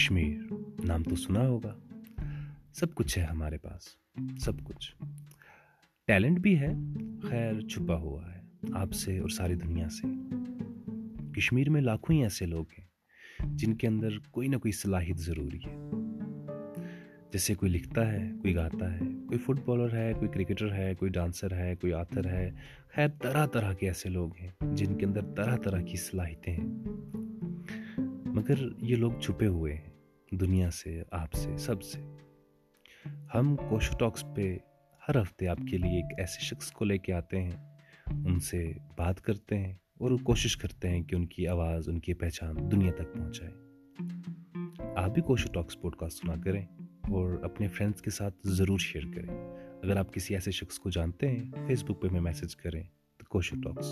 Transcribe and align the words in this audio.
کشمیر، 0.00 0.52
نام 0.84 1.02
تو 1.02 1.16
سنا 1.16 1.40
ہوگا۔ 1.40 1.76
سب 2.72 2.94
کچھ 2.94 3.18
ہے 3.18 3.24
ہمارے 3.24 3.58
پاس، 3.58 3.82
سب 4.44 4.52
کچھ۔ 4.64 4.94
ٹیلنٹ 6.06 6.38
بھی 6.38 6.60
ہے، 6.60 6.74
خیر 7.22 7.60
چھپا 7.60 7.96
ہوا 7.96 8.34
ہے، 8.34 8.40
آپ 8.72 8.92
سے 8.92 9.18
اور 9.18 9.28
ساری 9.28 9.54
دنیا 9.54 9.88
سے۔ 9.88 10.08
کشمیر 11.36 11.70
میں 11.70 11.80
لاکھوں 11.80 12.16
ہی 12.16 12.22
ایسے 12.22 12.46
لوگ 12.46 12.64
ہیں 12.78 12.86
جن 13.56 13.74
کے 13.74 13.86
اندر 13.86 14.08
کوئی 14.30 14.48
نہ 14.48 14.56
کوئی 14.56 14.72
صلاحیت 14.72 15.16
ضروری 15.16 15.58
ہے۔ 15.58 15.76
جیسے 17.32 17.54
کوئی 17.54 17.72
لکھتا 17.72 18.12
ہے، 18.12 18.30
کوئی 18.42 18.54
گاتا 18.54 18.94
ہے، 18.94 18.98
کوئی 18.98 19.38
فٹ 19.38 19.64
بالر 19.64 19.94
ہے، 19.94 20.12
کوئی 20.12 20.28
کرکٹر 20.28 20.74
ہے، 20.74 20.94
کوئی 20.94 21.10
ڈانسر 21.10 21.56
ہے، 21.56 21.74
کوئی 21.76 21.92
آتھر 21.92 22.26
ہے۔ 22.26 22.50
خیر 22.88 23.08
طرح 23.22 23.46
طرح 23.46 23.72
کے 23.72 23.86
ایسے 23.86 24.08
لوگ 24.08 24.30
ہیں 24.40 24.50
جن 24.72 24.98
کے 24.98 25.06
اندر 25.06 25.34
طرح 25.34 25.56
طرح 25.56 25.82
کی 25.82 25.96
صلاحیتیں 25.96 26.52
ہیں۔ 26.52 26.68
مگر 28.26 28.54
یہ 28.78 28.96
لوگ 28.96 29.12
چھپے 29.20 29.46
ہوئے 29.46 29.74
ہیں۔ 29.74 29.89
دنیا 30.30 30.70
سے، 30.70 31.02
آپ 31.10 31.32
سے، 31.32 31.56
سب 31.56 31.82
سے۔ 31.82 32.00
ہم 33.34 33.56
کوشو 33.68 33.96
ٹاکس 33.98 34.24
پہ 34.36 34.58
ہر 35.08 35.22
ہفتے 35.22 35.48
آپ 35.48 35.58
کے 35.70 35.76
لیے 35.76 35.96
ایک 35.96 36.18
ایسے 36.18 36.40
شخص 36.40 36.72
کو 36.72 36.84
لے 36.84 36.98
کے 36.98 37.12
آتے 37.12 37.42
ہیں۔ 37.42 37.76
ان 38.06 38.40
سے 38.40 38.72
بات 38.98 39.20
کرتے 39.20 39.58
ہیں 39.58 39.72
اور 39.72 40.10
کوشش 40.24 40.56
کرتے 40.56 40.88
ہیں 40.88 41.02
کہ 41.02 41.14
ان 41.14 41.26
کی 41.26 41.48
آواز، 41.48 41.88
ان 41.88 42.00
کی 42.00 42.14
پہچان 42.14 42.70
دنیا 42.70 42.92
تک 42.92 43.14
پہنچائے۔ 43.14 43.52
آپ 44.96 45.10
بھی 45.10 45.22
کوشو 45.22 45.52
ٹاکس 45.52 45.80
پوڈ 45.80 45.96
کاسٹ 45.96 46.18
سنا 46.18 46.34
کریں 46.44 46.66
اور 46.88 47.42
اپنے 47.42 47.68
فرینڈس 47.68 48.02
کے 48.02 48.10
ساتھ 48.10 48.34
ضرور 48.44 48.78
شیئر 48.78 49.04
کریں۔ 49.14 49.56
اگر 49.82 49.96
آپ 49.96 50.12
کسی 50.12 50.34
ایسے 50.34 50.50
شخص 50.50 50.78
کو 50.78 50.90
جانتے 50.90 51.28
ہیں، 51.28 51.50
فیس 51.66 51.84
بک 51.84 52.02
پہ 52.02 52.08
میں 52.12 52.20
میسج 52.20 52.56
کریں۔ 52.56 52.82
تو 53.16 53.24
کوشو 53.28 53.56
ٹاکس۔ 53.56 53.86